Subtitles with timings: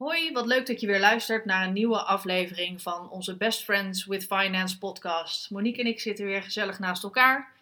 [0.00, 4.04] Hoi, wat leuk dat je weer luistert naar een nieuwe aflevering van onze Best Friends
[4.06, 5.50] with Finance podcast.
[5.50, 7.52] Monique en ik zitten weer gezellig naast elkaar.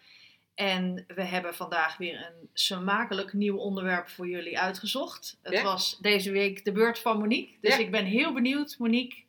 [0.55, 5.37] En we hebben vandaag weer een smakelijk nieuw onderwerp voor jullie uitgezocht.
[5.41, 5.63] Het Ja.
[5.63, 7.55] was deze week de beurt van Monique.
[7.61, 7.79] Dus Ja.
[7.81, 9.23] ik ben heel benieuwd, Monique,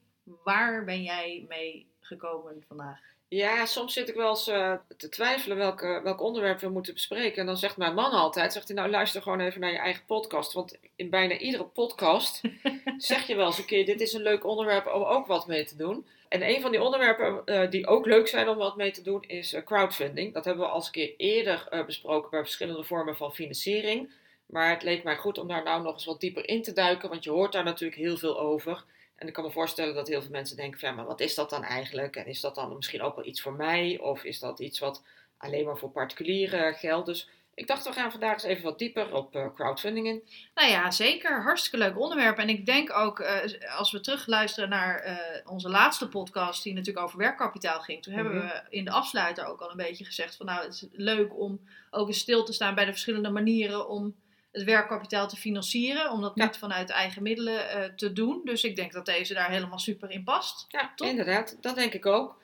[0.44, 3.00] waar ben jij mee gekomen vandaag?
[3.30, 7.40] Ja, soms zit ik wel eens eh, te twijfelen welke, welk onderwerp we moeten bespreken.
[7.40, 10.04] En dan zegt mijn man altijd, zegt hij nou luister gewoon even naar je eigen
[10.06, 10.52] podcast.
[10.52, 12.40] Want in bijna iedere podcast
[12.96, 15.64] zeg je wel eens een keer, dit is een leuk onderwerp om ook wat mee
[15.64, 16.06] te doen.
[16.28, 19.22] En een van die onderwerpen eh, die ook leuk zijn om wat mee te doen
[19.26, 20.34] is eh, crowdfunding.
[20.34, 24.10] Dat hebben we al eens een keer eerder besproken bij verschillende vormen van financiering.
[24.46, 27.08] Maar het leek mij goed om daar nou nog eens wat dieper in te duiken,
[27.08, 28.84] want je hoort daar natuurlijk heel veel over.
[29.20, 31.34] En ik kan me voorstellen dat heel veel mensen denken van, ja, maar wat is
[31.34, 32.16] dat dan eigenlijk?
[32.16, 33.98] En is dat dan misschien ook wel iets voor mij?
[33.98, 35.02] Of is dat iets wat
[35.38, 37.06] alleen maar voor particulieren geldt?
[37.06, 40.22] Dus ik dacht, we gaan vandaag eens even wat dieper op eh, crowdfunding in.
[40.54, 41.42] Nou ja, zeker.
[41.42, 42.38] Hartstikke leuk onderwerp.
[42.38, 45.16] En ik denk ook, eh, als we terugluisteren naar eh,
[45.50, 48.02] onze laatste podcast, die natuurlijk over werkkapitaal ging.
[48.02, 48.46] Toen hebben Mhm.
[48.46, 51.60] we in de afsluiter ook al een beetje gezegd van nou, het is leuk om
[51.90, 54.14] ook eens stil te staan bij de verschillende manieren om
[54.52, 56.10] het werkkapitaal te financieren.
[56.10, 56.44] Om dat Ja.
[56.44, 58.40] niet vanuit eigen middelen eh, te doen.
[58.44, 60.64] Dus ik denk dat deze daar helemaal super in past.
[60.68, 61.56] Ja, inderdaad.
[61.60, 62.38] Dat denk ik ook.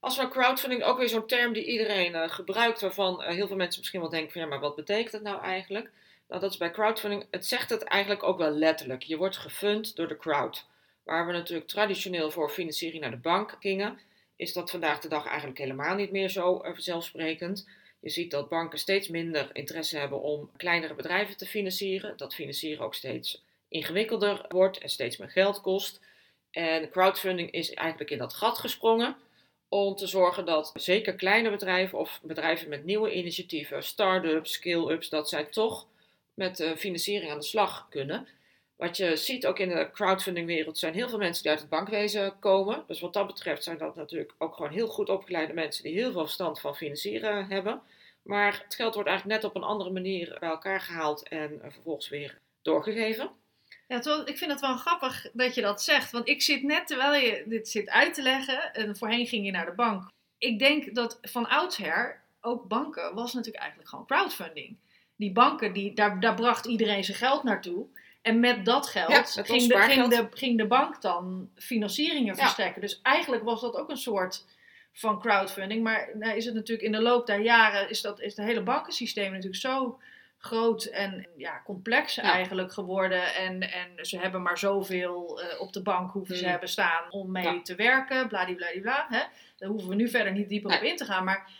[0.00, 3.56] Als we crowdfunding ook weer zo'n term die iedereen eh, gebruikt, waarvan eh, heel veel
[3.56, 5.90] mensen misschien wel denken van, ja, maar wat betekent dat nou eigenlijk?
[6.28, 9.02] Nou, dat is bij crowdfunding, het zegt het eigenlijk ook wel letterlijk.
[9.02, 10.66] Je wordt gefund door de crowd.
[11.04, 13.98] Waar we natuurlijk traditioneel voor financiering naar de bank gingen,
[14.36, 17.68] is dat vandaag de dag eigenlijk helemaal niet meer zo vanzelfsprekend.
[18.00, 22.16] Je ziet dat banken steeds minder interesse hebben om kleinere bedrijven te financieren.
[22.16, 26.00] Dat financieren ook steeds ingewikkelder wordt en steeds meer geld kost.
[26.50, 29.16] En crowdfunding is eigenlijk in dat gat gesprongen
[29.68, 35.28] om te zorgen dat zeker kleine bedrijven of bedrijven met nieuwe initiatieven, start-ups, scale-ups, dat
[35.28, 35.86] zij toch
[36.34, 38.28] met eh, financiering aan de slag kunnen.
[38.78, 42.38] Wat je ziet ook in de crowdfundingwereld zijn heel veel mensen die uit het bankwezen
[42.38, 42.84] komen.
[42.86, 46.12] Dus wat dat betreft zijn dat natuurlijk ook gewoon heel goed opgeleide mensen die heel
[46.12, 47.82] veel verstand van financieren hebben.
[48.22, 51.70] Maar het geld wordt eigenlijk net op een andere manier bij elkaar gehaald en eh,
[51.70, 53.30] vervolgens weer doorgegeven.
[53.86, 56.10] Ja, ik vind het wel grappig dat je dat zegt.
[56.10, 59.50] Want ik zit net, terwijl je dit zit uit te leggen, en voorheen ging je
[59.50, 60.10] naar de bank.
[60.38, 64.76] Ik denk dat van oudsher, ook banken, was natuurlijk eigenlijk gewoon crowdfunding.
[65.16, 67.86] Die banken, die, daar, daar bracht iedereen zijn geld naartoe.
[68.28, 71.50] En met dat geld Ja, met ons ging, de, ging, de, ging de bank dan
[71.56, 72.80] financieringen verstrekken.
[72.80, 74.44] Dus eigenlijk was dat ook een soort
[74.92, 75.82] van crowdfunding.
[75.82, 78.62] Maar nou is het natuurlijk in de loop der jaren, is, dat, is het hele
[78.62, 80.00] bankensysteem natuurlijk zo
[80.38, 82.22] groot en ja, complex Ja.
[82.22, 83.34] eigenlijk geworden.
[83.34, 86.50] En, en ze hebben maar zoveel eh, op de bank hoeven ze Hmm.
[86.50, 87.62] hebben staan om mee Ja.
[87.62, 88.28] te werken.
[88.28, 89.06] Bladibladibla.
[89.08, 89.20] Hè?
[89.56, 91.24] Daar hoeven we nu verder niet dieper op in te gaan.
[91.24, 91.50] Maar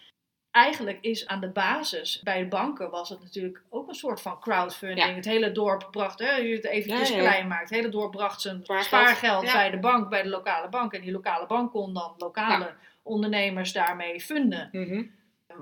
[0.50, 4.40] eigenlijk is aan de basis, bij de banken was het natuurlijk ook een soort van
[4.40, 5.08] crowdfunding.
[5.08, 5.14] Ja.
[5.14, 7.20] Het hele dorp bracht, hè, als je het eventjes Ja, ja.
[7.20, 9.52] klein maakt, het hele dorp bracht zijn Spaargeld.
[9.52, 10.92] bij de bank, bij de lokale bank.
[10.92, 14.70] En die lokale bank kon dan lokale ondernemers daarmee funden.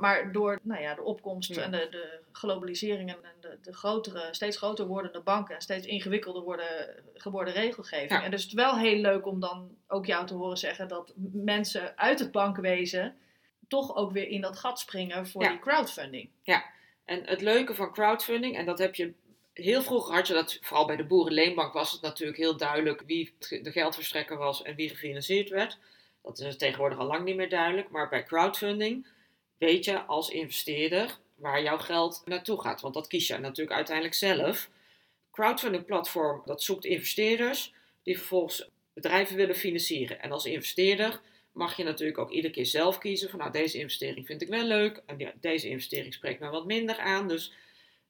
[0.00, 4.56] Maar door nou ja, de opkomst en de, de globalisering en de, de grotere, steeds
[4.56, 6.66] groter wordende banken en steeds ingewikkelder worden,
[7.14, 8.22] geworden regelgeving.
[8.22, 11.12] En dus het is wel heel leuk om dan ook jou te horen zeggen dat
[11.32, 13.16] mensen uit het bankwezen
[13.69, 15.49] toch ook weer in dat gat springen voor Ja.
[15.50, 16.28] die crowdfunding.
[17.04, 19.12] En het leuke van crowdfunding, en dat heb je
[19.53, 23.34] heel vroeger had je dat, vooral bij de Boerenleenbank was het natuurlijk heel duidelijk wie
[23.62, 25.78] de geldverstrekker was en wie gefinancierd werd.
[26.22, 27.91] Dat is tegenwoordig al lang niet meer duidelijk.
[27.91, 29.07] Maar bij crowdfunding
[29.59, 32.80] weet je als investeerder waar jouw geld naartoe gaat.
[32.80, 34.69] Want dat kies je natuurlijk uiteindelijk zelf.
[35.30, 37.72] Crowdfunding platform dat zoekt investeerders
[38.03, 40.21] die vervolgens bedrijven willen financieren.
[40.22, 41.21] En als investeerder
[41.56, 44.64] mag je natuurlijk ook iedere keer zelf kiezen van nou deze investering vind ik wel
[44.64, 47.28] leuk en die- deze investering spreekt mij wat minder aan.
[47.28, 47.53] Dus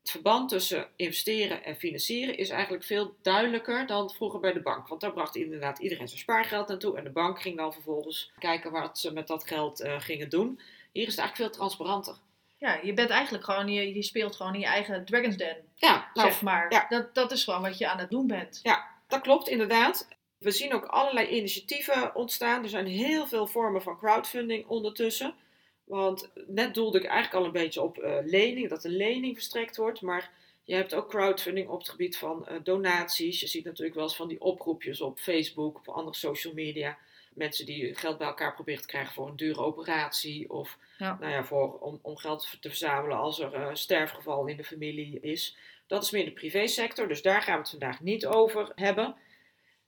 [0.01, 4.89] het verband tussen investeren en financieren is eigenlijk veel duidelijker dan vroeger bij de bank.
[4.89, 8.71] Want daar bracht inderdaad iedereen zijn spaargeld naartoe en de bank ging dan vervolgens kijken
[8.73, 10.61] wat ze met dat geld eh, gingen doen.
[10.93, 12.17] Hier is het eigenlijk veel transparanter.
[12.59, 16.11] Ja, je bent eigenlijk gewoon, je, je speelt gewoon in je eigen Dragon's Den, Ja,
[16.15, 16.73] nou, zeg maar.
[16.73, 16.87] ja.
[16.89, 18.61] Dat, dat is gewoon wat je aan het doen bent.
[19.09, 20.09] Dat klopt inderdaad.
[20.39, 22.63] We zien ook allerlei initiatieven ontstaan.
[22.63, 25.35] Er zijn heel veel vormen van crowdfunding ondertussen.
[25.85, 29.77] Want net doelde ik eigenlijk al een beetje op eh, lening, dat een lening verstrekt
[29.77, 30.01] wordt.
[30.01, 30.31] Maar
[30.65, 33.41] Je hebt ook crowdfunding op het gebied van eh, donaties.
[33.41, 36.99] Je ziet natuurlijk wel eens van die oproepjes op Facebook of andere social media.
[37.35, 40.51] Mensen die geld bij elkaar proberen te krijgen voor een dure operatie.
[40.51, 41.17] Of Ja.
[41.21, 45.21] Nou ja, voor, om, om geld te verzamelen als er een sterfgeval in de familie
[45.21, 45.57] is.
[45.87, 49.17] Dat is meer de privésector, dus daar gaan we het vandaag niet over hebben.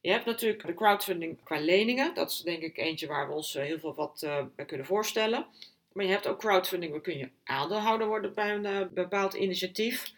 [0.08, 2.14] Je hebt natuurlijk de crowdfunding qua leningen.
[2.14, 4.87] Dat is denk ik eentje waar we ons eh, heel veel wat eh, bij kunnen
[4.87, 5.46] voorstellen.
[5.93, 10.12] Maar je hebt ook crowdfunding, waar kun je aandeelhouder worden bij een eh, bepaald initiatief.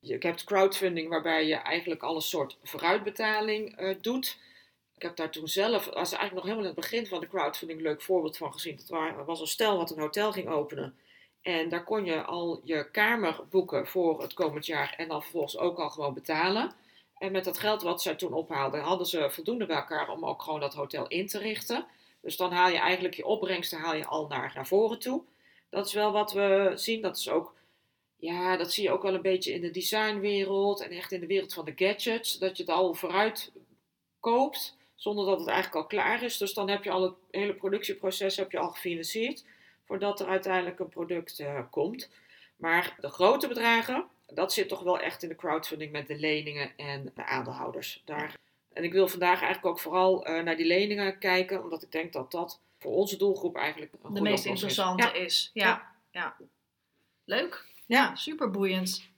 [0.00, 4.38] Je hebt crowdfunding waarbij je eigenlijk al een soort vooruitbetaling doet.
[4.96, 7.78] Ik heb daar toen zelf, als eigenlijk nog helemaal in het begin van de crowdfunding,
[7.78, 8.76] een leuk voorbeeld van gezien.
[8.76, 10.94] Dat wa- was een stel wat een hotel ging openen.
[11.42, 15.58] En daar kon je al je kamer boeken voor het komend jaar en dan vervolgens
[15.58, 16.72] ook al gewoon betalen.
[17.20, 20.42] En met dat geld wat zij toen ophaalden, hadden ze voldoende bij elkaar om ook
[20.42, 21.86] gewoon dat hotel in te richten.
[22.20, 25.22] Dus dan haal je eigenlijk je opbrengsten haal je al naar, naar voren toe.
[25.70, 27.02] Dat is wel wat we zien.
[27.02, 27.54] Dat is ook,
[28.16, 31.26] ja, dat zie je ook wel een beetje in de designwereld en echt in de
[31.26, 32.38] wereld van de gadgets.
[32.38, 33.52] Dat je het al vooruit
[34.20, 36.36] koopt, zonder dat het eigenlijk al klaar is.
[36.36, 39.44] Dus dan heb je al het hele productieproces heb je al gefinancierd,
[39.84, 42.10] voordat er uiteindelijk een product eh, komt.
[42.56, 46.72] Maar de grote bedragen, dat zit toch wel echt in de crowdfunding met de leningen
[46.76, 48.02] en de aandeelhouders.
[48.04, 48.36] Daar.
[48.72, 52.12] En ik wil vandaag eigenlijk ook vooral eh, naar die leningen kijken, omdat ik denk
[52.12, 54.50] dat dat voor onze doelgroep eigenlijk een De meest is.
[54.50, 55.12] interessante Ja.
[55.12, 55.50] is.
[55.54, 55.92] Ja.
[56.10, 56.36] Ja.
[57.24, 57.64] Leuk.
[57.86, 59.08] Ja, super boeiend.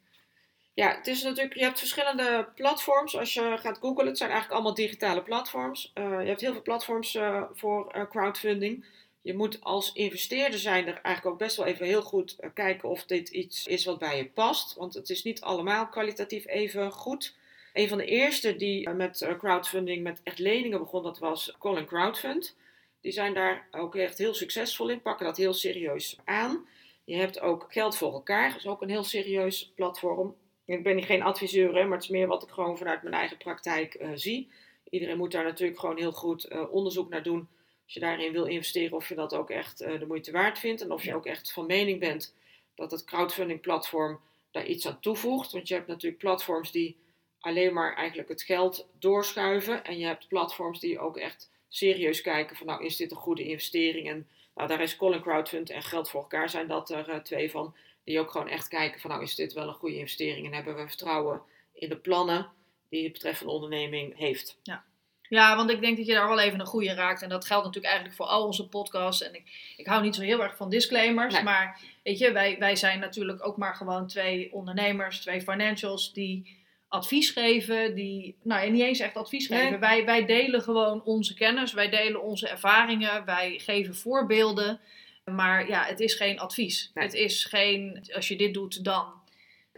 [0.75, 3.17] Ja, het is natuurlijk, je hebt verschillende platforms.
[3.19, 5.91] Als je gaat googlen, het zijn eigenlijk allemaal digitale platforms.
[5.95, 8.87] Eh, je hebt heel veel platforms eh, voor crowdfunding.
[9.23, 12.89] Je moet als investeerder zijn er eigenlijk ook best wel even heel goed eh, kijken
[12.89, 14.75] of dit iets is wat bij je past.
[14.75, 17.35] Want het is niet allemaal kwalitatief even goed.
[17.73, 21.55] Een van de eerste die eh, met eh, crowdfunding, met echt leningen begon, dat was
[21.59, 22.57] Colin Crowdfund.
[23.01, 26.67] Die zijn daar ook echt heel succesvol in, pakken dat heel serieus aan.
[27.05, 30.35] Je hebt ook Geld voor elkaar, dat is ook een heel serieus platform.
[30.65, 34.07] Ik ben geen adviseur, maar het is meer wat ik gewoon vanuit mijn eigen praktijk
[34.15, 34.51] zie.
[34.91, 37.49] Iedereen moet daar natuurlijk gewoon heel goed onderzoek naar doen.
[37.93, 40.83] Als je daarin wil investeren, of je dat ook echt eh, de moeite waard vindt.
[40.83, 42.35] En of je ook echt van mening bent
[42.75, 45.53] dat het crowdfunding platform daar iets aan toevoegt.
[45.53, 46.97] Want je hebt natuurlijk platforms die
[47.41, 49.85] alleen maar eigenlijk het geld doorschuiven.
[49.85, 53.45] En je hebt platforms die ook echt serieus kijken van nou is dit een goede
[53.45, 54.09] investering.
[54.09, 57.51] En nou, daar is Colin Crowdfund en Geld voor elkaar zijn dat er eh, twee
[57.51, 57.75] van.
[58.05, 60.47] Die ook gewoon echt kijken van nou is dit wel een goede investering.
[60.47, 61.43] En hebben we vertrouwen
[61.73, 62.51] in de plannen
[62.89, 64.59] die het betreffende onderneming heeft.
[64.63, 64.85] Ja,
[65.33, 67.23] want ik denk dat je daar wel even een goede raakt.
[67.23, 69.23] En dat geldt natuurlijk eigenlijk voor al onze podcasts.
[69.23, 71.35] En ik, ik hou niet zo heel erg van disclaimers.
[71.35, 71.43] Nee.
[71.43, 76.61] Maar weet je, wij, wij zijn natuurlijk ook maar gewoon twee ondernemers, twee financials die
[76.89, 77.95] advies geven.
[77.95, 79.61] Die, nou ja, niet eens echt advies Nee.
[79.61, 79.81] geven.
[79.81, 81.73] Wij, wij delen gewoon onze kennis.
[81.73, 83.25] Wij delen onze ervaringen.
[83.25, 84.81] Wij geven voorbeelden.
[85.25, 86.91] Maar ja, het is geen advies.
[86.95, 87.05] Nee.
[87.05, 89.21] Het is geen, als je dit doet, dan.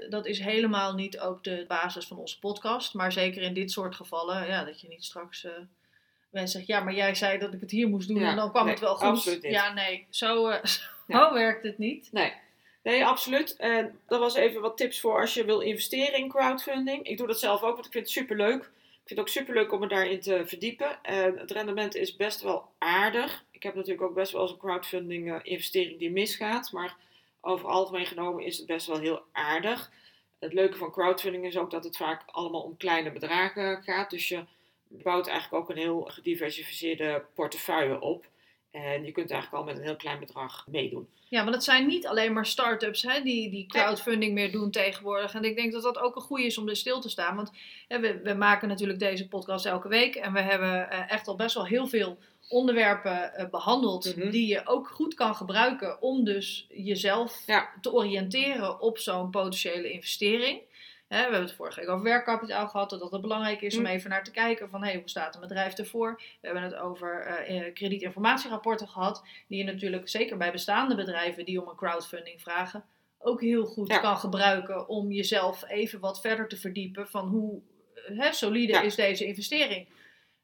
[0.09, 2.95] Dat is helemaal niet ook de basis van onze podcast.
[2.95, 5.45] Maar zeker in dit soort gevallen, ja, dat je niet straks.
[5.45, 5.53] eh
[6.31, 8.51] mensen zegt, ja, maar jij zei dat ik het hier moest doen Ja, en dan
[8.51, 9.07] kwam nee, het wel goed.
[9.07, 9.53] absoluut niet.
[9.53, 10.63] Ja, nee, zo, eh,
[11.07, 11.29] Ja.
[11.29, 12.09] zo werkt het niet.
[12.13, 12.33] Nee,
[12.83, 13.57] nee absoluut.
[13.57, 17.07] En dat was even wat tips voor als je wil investeren in crowdfunding.
[17.07, 18.63] Ik doe dat zelf ook, want ik vind het superleuk.
[18.63, 21.03] Ik vind het ook superleuk om me daarin te verdiepen.
[21.03, 23.45] En het rendement is best wel aardig.
[23.51, 26.73] Ik heb natuurlijk ook best wel eens een crowdfunding eh, investering die misgaat.
[26.73, 26.97] Maar
[27.45, 29.93] over algemeen genomen is het best wel heel aardig.
[30.39, 34.11] Het leuke van crowdfunding is ook dat het vaak allemaal om kleine bedragen gaat.
[34.11, 34.45] Dus je
[34.89, 38.27] bouwt eigenlijk ook een heel gediversifieerde portefeuille op.
[38.75, 41.09] En je kunt eigenlijk al met een heel klein bedrag meedoen.
[41.29, 45.35] Ja, want het zijn niet alleen maar start-ups hè, die, die crowdfunding meer doen tegenwoordig.
[45.35, 47.37] En ik denk dat dat ook een goede is om er stil te staan.
[47.37, 47.51] Want
[47.89, 50.15] hè, we, we maken natuurlijk deze podcast elke week.
[50.15, 54.17] En we hebben eh, echt al best wel heel veel onderwerpen eh, behandeld.
[54.17, 54.31] Mhm.
[54.31, 57.71] Die je ook goed kan gebruiken om dus jezelf Ja.
[57.81, 60.61] te oriënteren op zo'n potentiële investering.
[61.15, 62.91] Hè, we hebben het vorige week over werkkapitaal gehad.
[62.91, 63.93] Dat het belangrijk is om Mhm.
[63.93, 66.17] even naar te kijken van hey, hoe staat een bedrijf ervoor.
[66.41, 71.45] We hebben het over eh, eh, kredietinformatierapporten gehad die je natuurlijk zeker bij bestaande bedrijven
[71.45, 72.85] die om een crowdfunding vragen,
[73.19, 73.99] ook heel goed Ja.
[73.99, 77.61] kan gebruiken om jezelf even wat verder te verdiepen van hoe
[78.09, 78.81] eh, hè, solide Ja.
[78.81, 79.89] is deze investering.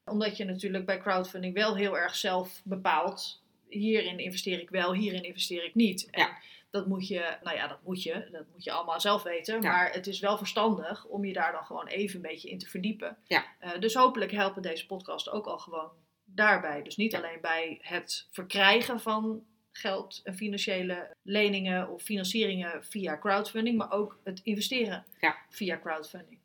[0.05, 5.23] Omdat je natuurlijk bij crowdfunding wel heel erg zelf bepaalt, hierin investeer ik wel, hierin
[5.23, 6.07] investeer ik niet.
[6.11, 6.37] En Ja.
[6.71, 9.61] Dat moet je, nou ja, dat moet je, dat moet je allemaal zelf weten.
[9.61, 9.71] Ja.
[9.71, 12.69] Maar het is wel verstandig om je daar dan gewoon even een beetje in te
[12.69, 13.17] verdiepen.
[13.27, 13.43] Ja.
[13.59, 15.91] Eh, dus hopelijk helpen deze podcast ook al gewoon
[16.25, 16.83] daarbij.
[16.83, 17.17] Dus niet Ja.
[17.17, 24.19] alleen bij het verkrijgen van geld en financiële leningen of financieringen via crowdfunding, maar ook
[24.23, 25.37] het investeren Ja.
[25.49, 26.39] via crowdfunding.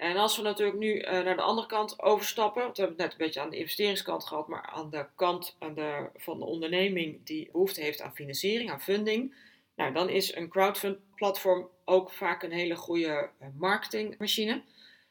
[0.00, 3.12] En als we natuurlijk nu eh, naar de andere kant overstappen, we hebben het net
[3.12, 7.24] een beetje aan de investeringskant gehad, maar aan de kant aan de, van de onderneming
[7.24, 9.34] die behoefte heeft aan financiering, aan funding.
[9.74, 14.62] Nou, dan is een crowdfund platform ook vaak een hele goede eh, marketingmachine.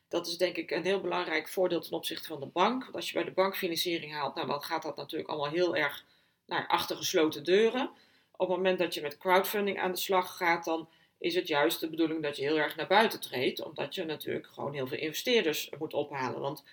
[0.08, 2.84] Dat is denk ik een heel belangrijk voordeel ten opzichte van de bank.
[2.84, 5.76] Want als je bij de bank financiering haalt, nou, dan gaat dat natuurlijk allemaal heel
[5.76, 6.06] erg
[6.46, 7.90] naar achter gesloten deuren.
[8.32, 10.90] Op het moment dat je met crowdfunding aan de slag gaat, dan
[11.20, 13.64] is het juist de bedoeling dat je heel erg naar buiten treedt.
[13.64, 16.42] Omdat je natuurlijk gewoon heel veel investeerders moet ophalen.
[16.42, 16.64] Want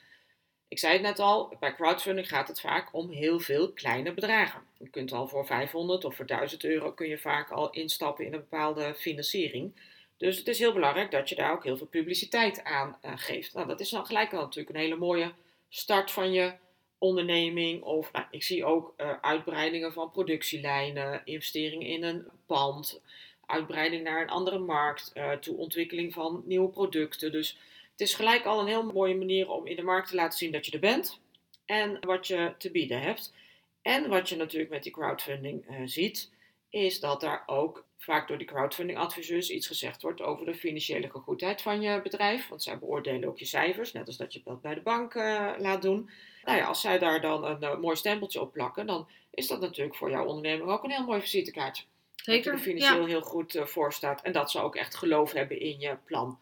[0.69, 4.62] ik zei het net al, bij crowdfunding gaat het vaak om heel veel kleine bedragen.
[4.79, 8.33] Je kunt al voor 500 of voor 1000 euro kun je vaak al instappen in
[8.33, 9.75] een bepaalde financiering.
[10.17, 13.55] Dus het is heel belangrijk dat je daar ook heel veel publiciteit aan uh, geeft.
[13.55, 15.33] Nou, dat is dan gelijk al natuurlijk een hele mooie
[15.69, 16.53] start van je
[16.99, 17.83] onderneming.
[17.83, 23.00] Of nou, ik zie ook uh, uitbreidingen van productielijnen, investeringen in een pand,
[23.47, 27.33] uitbreiding naar een andere markt, uh, toe ontwikkeling van nieuwe producten.
[27.33, 27.59] Dus
[27.91, 30.53] het is gelijk al een heel mooie manier om in de markt te laten zien
[30.53, 31.21] dat je er bent
[31.65, 33.35] en wat je te bieden hebt.
[33.83, 36.31] En wat je natuurlijk met die crowdfunding uh, ziet,
[36.71, 41.11] is dat daar ook vaak door die crowdfunding adviseurs iets gezegd wordt over de financiële
[41.11, 42.49] gegoedheid van je bedrijf.
[42.49, 45.53] Want zij beoordelen ook je cijfers, net als dat je dat bij de bank uh,
[45.59, 46.11] laat doen.
[46.45, 49.97] Nou ja, als zij daar dan een mooi stempeltje op plakken, dan is dat natuurlijk
[49.97, 51.85] voor jouw onderneming ook een heel mooi visitekaartje.
[52.16, 52.35] Zeker.
[52.35, 53.06] Dat je er financieel ja.
[53.06, 56.38] heel goed uh, voor staat en dat ze ook echt geloof hebben in je plan.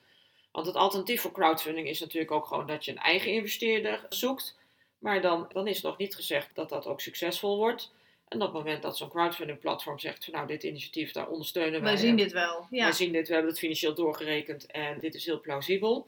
[0.52, 4.59] Want het alternatief voor crowdfunding is natuurlijk ook gewoon dat je een eigen investeerder zoekt.
[4.99, 7.93] Maar dan, dan is nog niet gezegd dat dat ook succesvol wordt.
[8.28, 11.81] En op het moment dat zo'n crowdfunding platform zegt van nou dit initiatief daar ondersteunen
[11.81, 11.93] wij.
[11.93, 12.66] Wij zien dit wel.
[12.71, 12.85] Ja.
[12.85, 16.07] Wij zien dit, we hebben het financieel doorgerekend en dit is heel plausibel.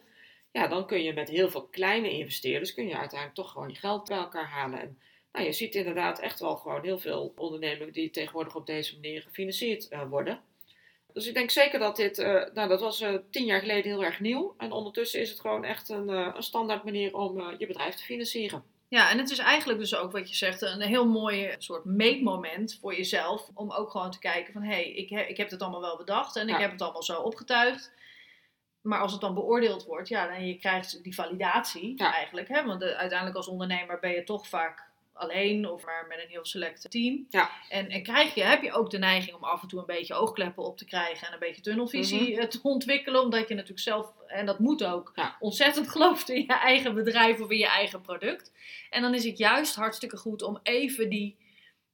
[0.53, 3.75] Ja, dan kun je met heel veel kleine investeerders kun je uiteindelijk toch gewoon je
[3.75, 4.81] geld bij elkaar halen.
[4.81, 4.99] En
[5.37, 9.23] nou, je ziet inderdaad echt wel gewoon heel veel ondernemingen die tegenwoordig op deze manier
[9.23, 10.41] gefinancierd uh, worden.
[11.13, 14.05] Dus ik denk zeker dat dit, uh, nou dat was uh, tien jaar geleden heel
[14.05, 14.55] erg nieuw.
[14.59, 18.65] En ondertussen is het gewoon echt een, een standaard manier om je bedrijf te financieren.
[18.89, 22.79] Ja, en het is eigenlijk dus ook wat je zegt, een heel mooi soort meetmoment
[22.81, 23.51] voor jezelf.
[23.55, 25.97] Om ook gewoon te kijken van, hé, hey, ik, he, ik heb het allemaal wel
[25.97, 26.55] bedacht en ja.
[26.55, 27.93] ik heb het allemaal zo opgetuigd.
[28.81, 32.15] Maar als het dan beoordeeld wordt, ja, dan je krijgt die validatie ja.
[32.15, 32.49] eigenlijk.
[32.49, 32.65] Hè?
[32.65, 34.86] Want uiteindelijk als ondernemer ben je toch vaak
[35.17, 37.27] alleen of maar met een heel select team.
[37.29, 37.51] Ja.
[37.69, 40.15] En, en krijg je, heb je ook de neiging om af en toe een beetje
[40.15, 42.49] oogkleppen op te krijgen en een beetje tunnelvisie mm -hmm.
[42.49, 45.37] te ontwikkelen, omdat je natuurlijk zelf, en dat moet ook, ja.
[45.41, 48.53] ontzettend gelooft in je eigen bedrijf of in je eigen product.
[48.91, 51.37] En dan is het juist hartstikke goed om even die,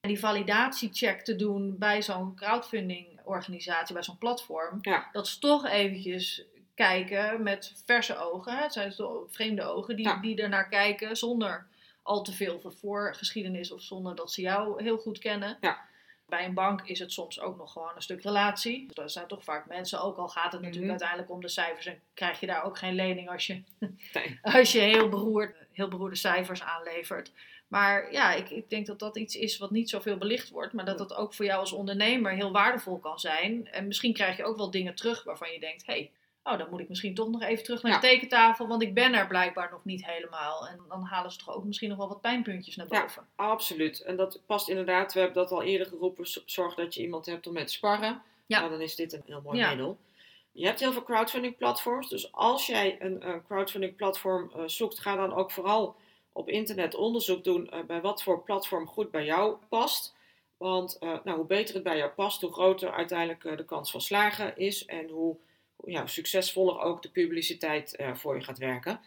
[0.00, 4.78] die validatiecheck te doen bij zo'n crowdfunding organisatie, bij zo'n platform.
[4.80, 5.08] Ja.
[5.12, 10.20] Dat is toch eventjes kijken met verse ogen, het zijn toch vreemde ogen, die, Ja.
[10.20, 11.66] die er naar kijken zonder
[12.02, 15.56] al te veel voorgeschiedenis of zonder dat ze jou heel goed kennen.
[15.60, 15.90] Ja.
[16.26, 18.86] Bij een bank is het soms ook nog gewoon een stuk relatie.
[18.92, 20.90] Dat zijn toch vaak mensen, ook al gaat het natuurlijk Mhm.
[20.90, 23.62] uiteindelijk om de cijfers en krijg je daar ook geen lening als je,
[24.12, 24.38] Nee.
[24.42, 27.32] als je heel, beroerd, heel beroerde cijfers aanlevert.
[27.68, 30.84] Maar ja, ik, ik denk dat dat iets is wat niet zoveel belicht wordt, maar
[30.84, 33.68] dat dat ook voor jou als ondernemer heel waardevol kan zijn.
[33.70, 36.10] En misschien krijg je ook wel dingen terug waarvan je denkt, hé, hey,
[36.44, 38.00] oh, dan moet ik misschien toch nog even terug naar Ja.
[38.00, 40.66] de tekentafel, want ik ben er blijkbaar nog niet helemaal.
[40.68, 43.00] En dan halen ze toch ook misschien nog wel wat pijnpuntjes naar Ja.
[43.00, 43.26] boven.
[43.36, 44.00] Absoluut.
[44.02, 47.46] En dat past inderdaad, we hebben dat al eerder geroepen, zorg dat je iemand hebt
[47.46, 48.22] om met te sparren.
[48.46, 48.58] Ja.
[48.58, 49.68] Nou, dan is dit een heel mooi Ja.
[49.68, 49.98] middel.
[50.52, 54.98] Je hebt heel veel crowdfunding platforms, dus als jij een, eh, crowdfunding platform eh, zoekt,
[54.98, 55.96] ga dan ook vooral
[56.32, 60.14] op internet onderzoek doen eh, bij wat voor platform goed bij jou past.
[60.56, 64.56] Want nou, hoe beter het bij jou past, hoe groter uiteindelijk de kans van slagen
[64.56, 65.36] is en hoe
[65.84, 69.00] ja, succesvoller ook de publiciteit eh, voor je gaat werken.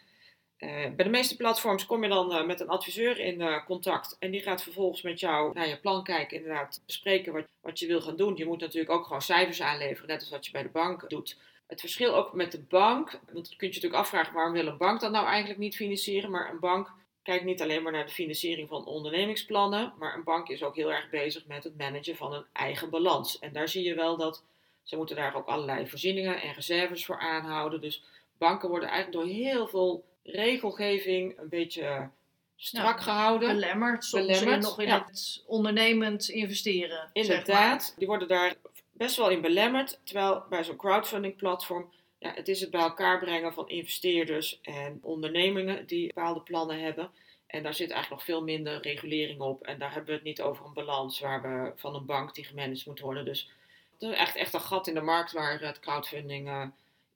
[0.56, 4.30] Eh, bij de meeste platforms kom je dan eh, met een adviseur in contact en
[4.30, 8.00] die gaat vervolgens met jou naar je plan kijken, inderdaad bespreken wat, wat je wil
[8.00, 8.36] gaan doen.
[8.36, 11.36] Je moet natuurlijk ook gewoon cijfers aanleveren, net als wat je bij de bank doet.
[11.66, 14.66] Het verschil ook met de bank, want dan kun je je natuurlijk afvragen waarom wil
[14.66, 16.92] een bank dat nou eigenlijk niet financieren, maar een bank
[17.26, 20.92] kijkt niet alleen maar naar de financiering van ondernemingsplannen, maar een bank is ook heel
[20.92, 23.38] erg bezig met het managen van een eigen balans.
[23.38, 24.44] En daar zie je wel dat
[24.86, 27.80] ze moeten daar ook allerlei voorzieningen en reserves voor aanhouden.
[27.80, 28.02] Dus
[28.38, 32.10] banken worden eigenlijk door heel veel regelgeving een beetje
[32.56, 33.48] strak Ja, gehouden.
[33.48, 35.04] Belemmerd, soms Belemmerd, nog in ja.
[35.06, 37.10] het ondernemend investeren.
[37.12, 37.36] zeg maar.
[37.36, 38.54] Inderdaad, die worden daar
[38.92, 40.00] best wel in belemmerd.
[40.04, 44.98] Terwijl bij zo'n crowdfunding platform, ja, het is het bij elkaar brengen van investeerders en
[45.02, 47.10] ondernemingen die bepaalde plannen hebben.
[47.46, 49.62] En daar zit eigenlijk nog veel minder regulering op.
[49.62, 52.44] En daar hebben we het niet over een balans waar we van een bank die
[52.44, 53.24] gemanaged moet worden.
[53.24, 53.50] Dus
[53.98, 56.66] er is echt, echt een gat in de markt waar het crowdfunding eh,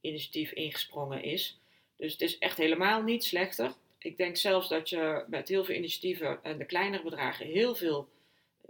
[0.01, 1.59] initiatief ingesprongen is.
[1.97, 3.73] Dus het is echt helemaal niet slechter.
[3.99, 8.09] Ik denk zelfs dat je met heel veel initiatieven en de kleinere bedragen heel veel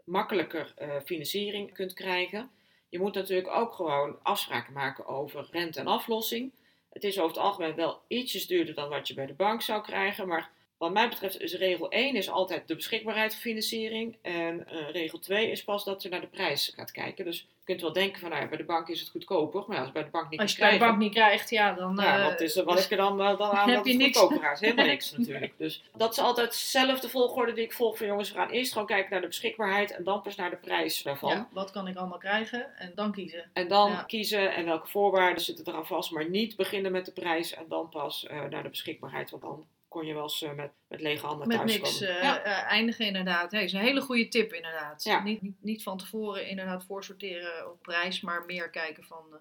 [0.04, 2.50] makkelijker eh, financiering kunt krijgen.
[2.88, 6.52] Je moet natuurlijk ook gewoon afspraken maken over rente en aflossing.
[6.92, 9.82] Het is over het algemeen wel ietsjes duurder dan wat je bij de bank zou
[9.82, 14.16] krijgen, maar wat mij betreft is regel 1 is altijd de beschikbaarheid van financiering.
[14.22, 17.24] En uh, regel 2 is pas dat je naar de prijs gaat kijken.
[17.24, 19.64] Dus je kunt wel denken van nou ja, bij de bank is het goedkoper.
[19.66, 21.50] Maar ja, als bij de bank niet Als je krijgen, bij de bank niet krijgt,
[21.50, 21.96] ja, dan...
[22.00, 24.00] ja, eh, wat, is, er- wat je dan, eh, dan aan heb dat je het
[24.00, 24.18] niks.
[24.18, 24.60] goedkoper gaat?
[24.60, 25.52] Helemaal niks natuurlijk.
[25.56, 28.32] Dus dat is altijd dezelfde volgorde die ik volg van jongens.
[28.32, 31.30] We gaan eerst gewoon kijken naar de beschikbaarheid en dan pas naar de prijs daarvan.
[31.30, 32.78] ja, wat kan ik allemaal krijgen?
[32.78, 33.50] En dan kiezen.
[33.52, 34.02] En dan Ja.
[34.02, 36.10] kiezen en welke voorwaarden zitten eraan vast.
[36.10, 39.30] Maar niet beginnen met de prijs en dan pas eh, naar de beschikbaarheid.
[39.30, 42.16] Want dan kon je wel eens eh, met, met lege handen Met thuis niks komen.
[42.16, 42.42] eh, ja.
[42.42, 43.50] eh, eindigen inderdaad.
[43.50, 45.04] Nee, is een hele goede tip inderdaad.
[45.04, 45.22] Ja.
[45.22, 49.24] Niet, niet, niet van tevoren inderdaad voorsorteren op prijs, maar meer kijken van...
[49.32, 49.38] eh,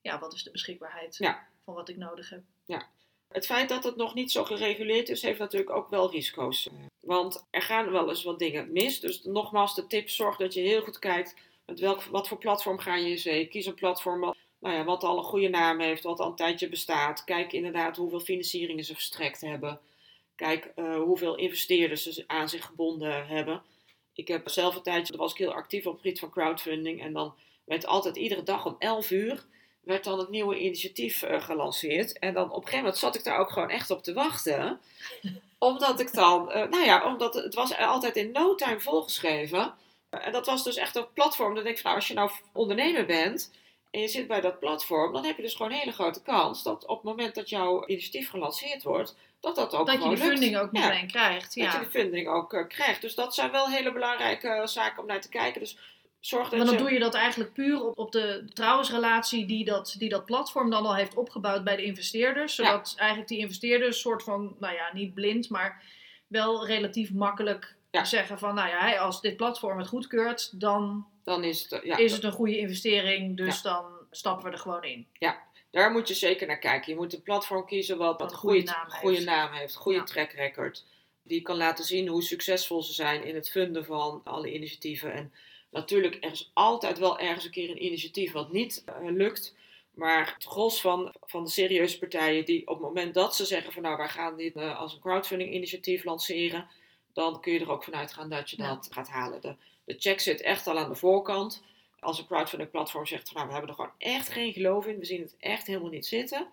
[0.00, 1.46] ja, wat is de beschikbaarheid Ja.
[1.64, 2.40] van wat ik nodig heb.
[3.28, 6.68] Het feit dat het nog niet zo gereguleerd is, heeft natuurlijk ook wel risico's.
[7.00, 9.00] Want er gaan wel eens wat dingen mis.
[9.00, 11.34] Dus nogmaals, de tip: zorg dat je heel goed kijkt
[11.66, 13.46] met welk, wat voor platform ga je in zee.
[13.46, 16.36] Kies een platform wat, nou ja, wat al een goede naam heeft, wat al een
[16.36, 17.24] tijdje bestaat.
[17.24, 19.80] Kijk inderdaad hoeveel financieringen ze verstrekt hebben.
[20.36, 23.62] Kijk eh, hoeveel investeerders ze aan zich gebonden hebben.
[24.12, 27.02] Ik heb zelf een tijdje, was ik heel actief op het gebied van crowdfunding.
[27.02, 27.34] En dan
[27.64, 29.46] werd altijd iedere dag om 11 uur
[29.88, 32.18] werd dan het nieuwe initiatief eh, gelanceerd.
[32.18, 34.80] En dan op een gegeven moment zat ik daar ook gewoon echt op te wachten.
[35.58, 39.74] Omdat ik dan, eh, nou ja, omdat het was altijd in no time volgeschreven.
[40.10, 41.54] En dat was dus echt een platform.
[41.54, 43.50] Denk ik van, nou, als je nou ondernemer bent
[43.90, 46.62] en je zit bij dat platform, dan heb je dus gewoon een hele grote kans
[46.62, 50.14] dat op het moment dat jouw initiatief gelanceerd wordt, dat dat ook dat je gewoon
[50.14, 50.38] die lukt.
[50.38, 50.88] funding ook Ja.
[50.88, 51.42] meteen krijgt.
[51.44, 51.78] Dat je Ja.
[51.78, 53.00] die funding ook eh, krijgt.
[53.00, 55.60] Dus dat zijn wel hele belangrijke eh, zaken om naar te kijken.
[55.60, 55.78] Dus
[56.20, 56.80] zorg dat Maar dan je...
[56.82, 60.86] doe je dat eigenlijk puur op, op de trouwensrelatie die dat, die dat platform dan
[60.86, 62.56] al heeft opgebouwd bij de investeerders.
[62.56, 62.64] Ja.
[62.64, 65.82] Zodat eigenlijk die investeerders soort van, nou ja, niet blind, maar
[66.26, 68.04] wel relatief makkelijk Ja.
[68.04, 71.96] zeggen van, nou ja, als dit platform het goedkeurt, dan Dan is het, eh, ja,
[71.96, 73.36] is het een goede investering.
[73.36, 75.06] Dus dan stappen we er gewoon in.
[75.70, 76.92] Daar moet je zeker naar kijken.
[76.92, 79.28] Je moet een platform kiezen wat, wat een goede goede, naam goede heeft.
[79.28, 80.04] naam heeft, goede Ja.
[80.04, 80.84] track record.
[81.22, 85.12] Die kan laten zien hoe succesvol ze zijn in het funden van alle initiatieven.
[85.12, 85.32] En
[85.70, 89.54] natuurlijk, er is altijd wel ergens een keer een initiatief wat niet eh, lukt.
[89.94, 93.72] Maar het gros van, van de serieuze partijen die op het moment dat ze zeggen
[93.72, 96.68] van nou wij gaan dit eh, als een crowdfunding initiatief lanceren.
[97.18, 98.74] Dan kun je er ook vanuit gaan dat je Ja.
[98.74, 99.40] dat gaat halen.
[99.40, 99.54] De,
[99.84, 101.62] de check zit echt al aan de voorkant
[102.00, 105.04] als een crowdfunding platform zegt nou, we hebben er gewoon echt geen geloof in, we
[105.04, 106.46] zien het echt helemaal niet zitten,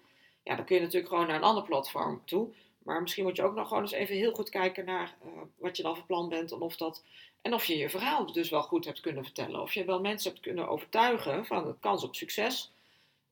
[0.44, 2.54] ja, dan kun je natuurlijk gewoon naar een ander platform toe.
[2.84, 5.78] Maar misschien moet je ook nog gewoon eens even heel goed kijken naar eh, wat
[5.78, 7.04] je dan van plan bent en of dat.
[7.42, 9.62] En of je je verhaal dus wel goed hebt kunnen vertellen.
[9.62, 12.72] Of je wel mensen hebt kunnen overtuigen van de kans op succes.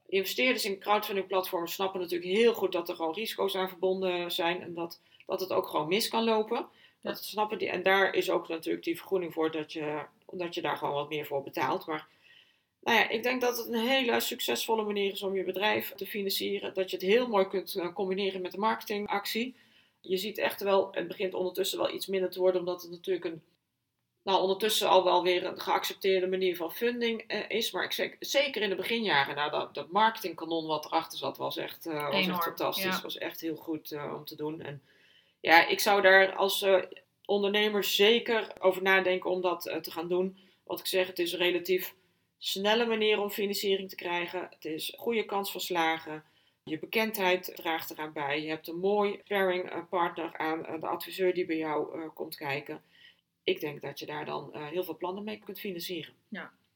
[0.08, 4.62] Investeerders in crowdfunding platforms snappen natuurlijk heel goed dat er gewoon risico's aan verbonden zijn.
[4.62, 6.68] En dat, dat het ook gewoon mis kan lopen.
[7.04, 7.70] Dat snappen die.
[7.70, 11.10] En daar is ook natuurlijk die vergoeding voor dat je, omdat je daar gewoon wat
[11.10, 11.86] meer voor betaalt.
[11.86, 12.08] Maar
[12.84, 16.06] nou ja, ik denk dat het een hele succesvolle manier is om je bedrijf te
[16.06, 16.74] financieren.
[16.74, 19.56] Dat je het heel mooi kunt eh, combineren met de marketingactie.
[20.02, 23.26] Je ziet echt wel, het begint ondertussen wel iets minder te worden, omdat het natuurlijk
[23.26, 23.42] een,
[24.24, 27.72] nou ondertussen al wel weer een geaccepteerde manier van funding eh, is.
[27.72, 31.58] Maar ik zeg, zeker in de beginjaren, nou dat, dat marketingkanon wat erachter zat, was
[31.58, 32.84] echt, eh, was echt fantastisch.
[32.84, 33.02] ja.
[33.02, 34.62] Was echt heel goed om te doen.
[34.62, 34.82] En
[35.44, 36.82] ja, ik zou daar als eh,
[37.26, 40.38] ondernemer zeker over nadenken om dat eh, te gaan doen.
[40.64, 41.96] Wat ik zeg, het is een relatief
[42.38, 44.48] snelle manier om financiering te krijgen.
[44.50, 46.24] Het is een goede kans van slagen.
[46.64, 48.42] Je bekendheid draagt eraan bij.
[48.42, 52.82] Je hebt een mooi pairing eh, partner aan de adviseur die bij jou komt kijken.
[53.44, 56.14] Ik denk dat je daar dan heel veel plannen mee kunt financieren.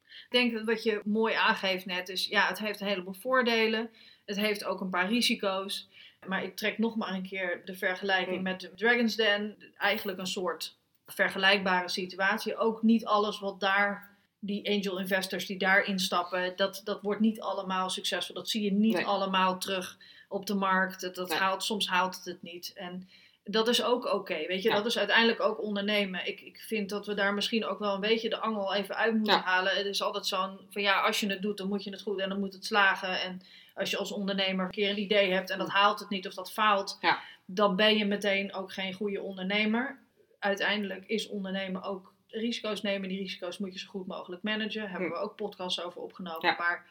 [0.06, 3.92] Ik denk dat wat je mooi aangeeft net is, ja, het heeft een heleboel voordelen.
[4.28, 5.88] Het heeft ook een paar risico's.
[6.28, 8.44] Maar ik trek nog maar een keer de vergelijking Hmm.
[8.44, 9.56] met de Dragon's Den.
[9.78, 12.58] Eigenlijk een soort vergelijkbare situatie.
[12.58, 17.42] Ook niet alles wat daar, die angel investors die daar instappen, dat, dat wordt niet
[17.42, 18.36] allemaal succesvol.
[18.36, 19.06] Dat zie je niet Nee.
[19.06, 19.98] allemaal terug
[20.30, 21.02] op de markt.
[21.02, 21.38] Dat, dat Nee.
[21.38, 22.72] haalt, soms haalt het het niet.
[22.76, 23.10] En
[23.44, 24.70] dat is ook oké, weet je.
[24.70, 24.76] Ja.
[24.76, 26.28] Dat is uiteindelijk ook ondernemen.
[26.28, 29.14] Ik, ik vind dat we daar misschien ook wel een beetje de angel even uit
[29.16, 29.42] moeten Ja.
[29.42, 29.76] halen.
[29.76, 32.20] Het is altijd zo'n van ja, als je het doet, dan moet je het goed
[32.20, 33.22] en dan moet het slagen.
[33.22, 33.42] En
[33.78, 36.34] als je als ondernemer een keer een idee hebt en dat haalt het niet of
[36.34, 37.20] dat faalt, Ja.
[37.46, 40.00] dan ben je meteen ook geen goede ondernemer.
[40.40, 43.10] Uiteindelijk is ondernemen ook risico's nemen.
[43.10, 44.82] Die risico's moet je zo goed mogelijk managen.
[44.82, 45.14] Daar hebben Hm.
[45.14, 46.48] we ook podcasts over opgenomen.
[46.50, 46.56] Ja.
[46.58, 46.86] Maar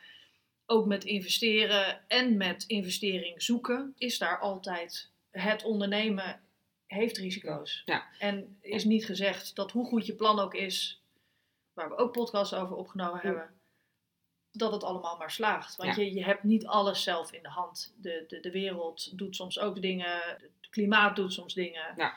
[0.67, 6.41] ook met investeren en met investering zoeken is daar altijd het ondernemen
[6.87, 7.83] heeft risico's.
[7.85, 8.05] Ja.
[8.19, 11.03] En is niet gezegd dat hoe goed je plan ook is,
[11.73, 13.27] waar we ook podcasts over opgenomen Hm.
[13.27, 13.51] hebben,
[14.59, 15.77] dat het allemaal maar slaagt.
[15.77, 16.03] Want Ja.
[16.03, 17.95] je, je hebt niet alles zelf in de hand.
[17.97, 21.95] De, de, de wereld doet soms ook dingen, het klimaat doet soms dingen.
[21.97, 22.15] Ja.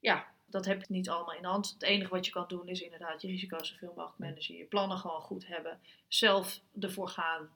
[0.00, 1.70] ja, dat heb je niet allemaal in de hand.
[1.70, 4.98] Het enige wat je kan doen is inderdaad je risico's zoveel mogelijk managen, je plannen
[4.98, 7.48] gewoon goed hebben, zelf ervoor gaan.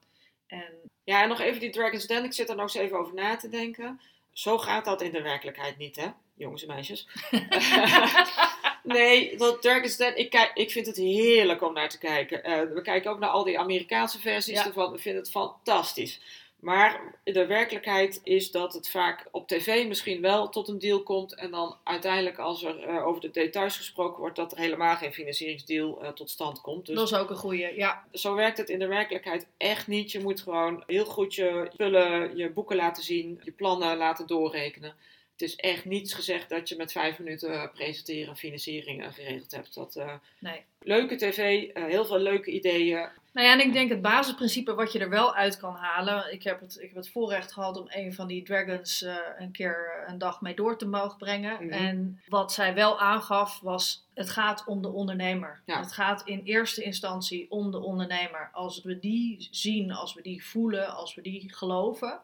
[0.47, 0.73] En
[1.05, 2.25] Ja, en nog even die Dragon's Den.
[2.25, 4.01] Ik zit er nog eens even over na te denken.
[4.33, 6.09] Zo gaat dat in de werkelijkheid niet, hè?
[6.35, 7.09] jongens en meisjes.
[8.83, 12.45] nee, dat Dragon's Den, ik, kijk, ik vind het heerlijk om naar te kijken.
[12.45, 14.67] Eh, we kijken ook naar al die Amerikaanse versies Ja.
[14.67, 14.93] ervan.
[14.93, 16.21] We vinden het fantastisch.
[16.61, 21.35] Maar de werkelijkheid is dat het vaak op tv misschien wel tot een deal komt.
[21.35, 25.13] En dan uiteindelijk, als er eh, over de details gesproken wordt, dat er helemaal geen
[25.13, 26.87] financieringsdeal eh, tot stand komt.
[26.87, 28.05] Dus Dat is ook een goeie, ja.
[28.13, 30.13] zo werkt het in de werkelijkheid echt niet.
[30.13, 34.95] Je moet gewoon heel goed je spullen, je boeken laten zien, je plannen laten doorrekenen.
[35.41, 39.75] Het is echt niets gezegd dat je met vijf minuten presenteren financiering eh, geregeld hebt.
[39.75, 40.65] Dat, eh, Nee.
[40.81, 43.09] leuke tv, eh, heel veel leuke ideeën.
[43.33, 46.33] Nou ja, en ik denk het basisprincipe wat je er wel uit kan halen.
[46.33, 49.51] Ik heb het, ik heb het voorrecht gehad om een van die dragons eh, een
[49.51, 51.65] keer een dag mee door te mogen brengen.
[51.65, 51.73] Mhm.
[51.73, 55.61] En wat zij wel aangaf was, het gaat om de ondernemer.
[55.67, 55.81] Ja.
[55.81, 58.51] Het gaat in eerste instantie om de ondernemer.
[58.53, 62.21] Als we die zien, als we die voelen, als we die geloven,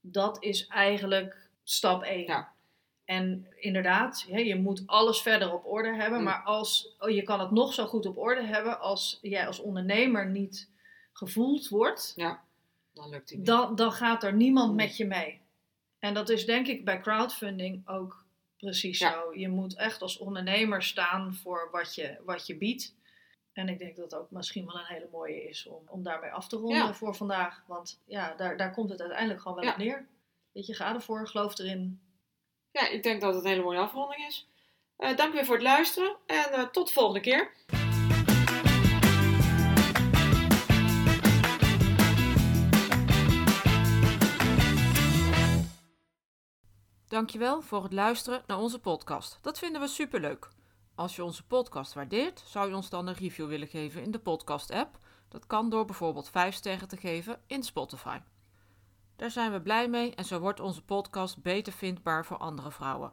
[0.00, 2.26] dat is eigenlijk stap 1.
[2.26, 2.52] Ja.
[3.08, 6.18] En inderdaad, je moet alles verder op orde hebben.
[6.18, 6.24] Mm.
[6.24, 9.58] Maar als, oh, je kan het nog zo goed op orde hebben als jij als
[9.58, 10.68] ondernemer niet
[11.12, 13.46] gevoeld wordt, Dan lukt het niet.
[13.46, 15.40] dan, dan gaat er niemand met je mee.
[15.98, 18.24] En dat is denk ik bij crowdfunding ook
[18.56, 19.12] precies Ja.
[19.12, 19.34] zo.
[19.38, 22.94] Je moet echt als ondernemer staan voor wat je, wat je biedt.
[23.52, 26.30] En ik denk dat het ook misschien wel een hele mooie is om, om daarmee
[26.30, 26.94] af te ronden Ja.
[26.94, 27.62] voor vandaag.
[27.66, 29.72] Want ja, daar, daar komt het uiteindelijk gewoon wel Ja.
[29.72, 30.06] op neer.
[30.52, 32.00] Weet je, ga ervoor, geloof erin.
[32.72, 34.48] Ja, ik denk dat het een hele mooie afronding is.
[34.96, 37.52] Eh, dank weer voor het luisteren en eh, tot de volgende keer.
[47.08, 49.38] Dankjewel voor het luisteren naar onze podcast.
[49.42, 50.48] Dat vinden we superleuk.
[50.94, 54.18] Als je onze podcast waardeert, zou je ons dan een review willen geven in de
[54.18, 54.98] podcast-app.
[55.28, 58.18] Dat kan door bijvoorbeeld 5 sterren te geven in Spotify.
[59.18, 63.12] Daar zijn we blij mee en zo wordt onze podcast beter vindbaar voor andere vrouwen.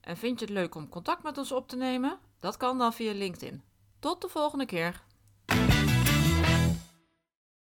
[0.00, 2.18] En vind je het leuk om contact met ons op te nemen?
[2.40, 3.62] Dat kan dan via LinkedIn.
[3.98, 5.02] Tot de volgende keer.